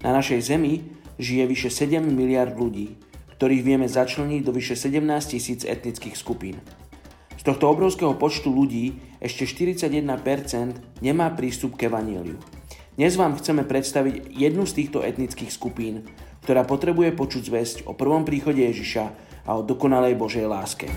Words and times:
Na 0.00 0.16
našej 0.16 0.40
Zemi 0.40 0.80
žije 1.20 1.44
vyše 1.44 1.68
7 1.68 2.00
miliard 2.00 2.56
ľudí, 2.56 2.96
ktorých 3.36 3.60
vieme 3.60 3.84
začleniť 3.84 4.40
do 4.40 4.48
vyše 4.48 4.72
17 4.72 4.96
tisíc 5.28 5.60
etnických 5.68 6.16
skupín. 6.16 6.56
Z 7.36 7.44
tohto 7.44 7.68
obrovského 7.68 8.16
počtu 8.16 8.48
ľudí 8.48 8.96
ešte 9.20 9.44
41% 9.44 11.04
nemá 11.04 11.28
prístup 11.36 11.76
k 11.76 11.92
evaníliu. 11.92 12.40
Dnes 12.96 13.12
vám 13.20 13.36
chceme 13.36 13.60
predstaviť 13.68 14.32
jednu 14.32 14.64
z 14.64 14.72
týchto 14.80 15.04
etnických 15.04 15.52
skupín, 15.52 16.08
ktorá 16.48 16.64
potrebuje 16.64 17.12
počuť 17.12 17.42
zväzť 17.52 17.76
o 17.84 17.92
prvom 17.92 18.24
príchode 18.24 18.64
Ježiša 18.64 19.04
a 19.44 19.50
o 19.52 19.60
dokonalej 19.60 20.16
Božej 20.16 20.48
láske. 20.48 20.88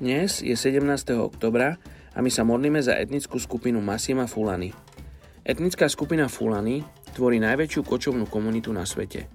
Dnes 0.00 0.40
je 0.40 0.56
17. 0.56 0.80
oktobra 1.20 1.76
a 2.16 2.24
my 2.24 2.32
sa 2.32 2.48
modlíme 2.48 2.80
za 2.80 2.96
etnickú 2.96 3.36
skupinu 3.36 3.84
Masima 3.84 4.24
Fulani. 4.24 4.95
Etnická 5.46 5.86
skupina 5.86 6.26
Fulani 6.26 6.82
tvorí 7.14 7.38
najväčšiu 7.38 7.86
kočovnú 7.86 8.26
komunitu 8.26 8.74
na 8.74 8.82
svete. 8.82 9.30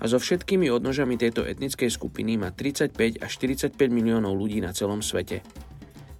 A 0.00 0.08
so 0.08 0.16
všetkými 0.16 0.72
odnožami 0.72 1.20
tejto 1.20 1.44
etnickej 1.44 1.92
skupiny 1.92 2.40
má 2.40 2.48
35 2.48 3.20
až 3.20 3.30
45 3.36 3.76
miliónov 3.92 4.40
ľudí 4.40 4.64
na 4.64 4.72
celom 4.72 5.04
svete. 5.04 5.44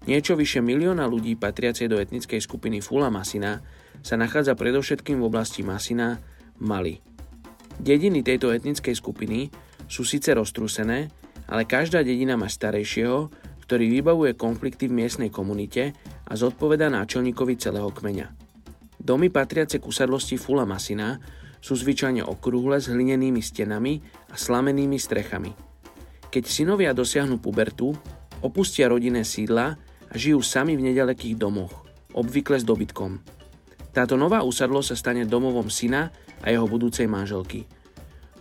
Niečo 0.05 0.37
vyše 0.37 0.61
milióna 0.61 1.09
ľudí 1.09 1.41
patriacej 1.41 1.89
do 1.89 1.97
etnickej 1.97 2.37
skupiny 2.37 2.85
Fula 2.85 3.09
Masina 3.09 3.65
sa 4.05 4.21
nachádza 4.21 4.53
predovšetkým 4.61 5.17
v 5.17 5.25
oblasti 5.33 5.65
Masina, 5.65 6.21
Mali. 6.61 7.01
Dediny 7.81 8.21
tejto 8.21 8.53
etnickej 8.53 8.93
skupiny 8.93 9.49
sú 9.89 10.05
síce 10.05 10.37
roztrúsené, 10.37 11.09
ale 11.49 11.65
každá 11.65 12.05
dedina 12.05 12.37
má 12.37 12.53
starejšieho, 12.53 13.33
ktorý 13.65 13.89
vybavuje 13.89 14.37
konflikty 14.37 14.85
v 14.93 15.01
miestnej 15.01 15.33
komunite 15.33 15.97
a 16.29 16.37
zodpoveda 16.37 16.93
náčelníkovi 16.93 17.57
celého 17.57 17.89
kmeňa. 17.89 18.50
Domy 19.01 19.33
patriace 19.33 19.81
k 19.81 19.89
usadlosti 19.89 20.37
Fula 20.37 20.69
Masina 20.69 21.17
sú 21.57 21.73
zvyčajne 21.73 22.21
okrúhle 22.21 22.77
s 22.77 22.93
hlinenými 22.93 23.41
stenami 23.41 24.05
a 24.29 24.37
slamenými 24.37 25.01
strechami. 25.01 25.57
Keď 26.29 26.45
synovia 26.45 26.93
dosiahnu 26.93 27.41
pubertu, 27.41 27.97
opustia 28.45 28.93
rodinné 28.93 29.25
sídla 29.25 29.81
a 30.07 30.15
žijú 30.15 30.45
sami 30.45 30.77
v 30.77 30.93
nedalekých 30.93 31.41
domoch, 31.41 31.89
obvykle 32.13 32.61
s 32.61 32.65
dobytkom. 32.69 33.25
Táto 33.91 34.15
nová 34.21 34.45
usadlo 34.45 34.85
sa 34.85 34.95
stane 34.95 35.25
domovom 35.25 35.73
syna 35.73 36.13
a 36.45 36.53
jeho 36.53 36.69
budúcej 36.69 37.09
manželky. 37.09 37.67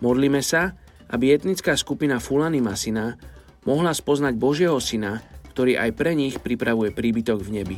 Modlíme 0.04 0.44
sa, 0.44 0.76
aby 1.10 1.34
etnická 1.34 1.74
skupina 1.74 2.22
Fulany 2.22 2.62
Masina 2.62 3.18
mohla 3.66 3.96
spoznať 3.96 4.36
Božieho 4.36 4.78
syna, 4.78 5.24
ktorý 5.50 5.80
aj 5.80 5.90
pre 5.96 6.12
nich 6.14 6.38
pripravuje 6.38 6.94
príbytok 6.94 7.42
v 7.42 7.50
nebi. 7.50 7.76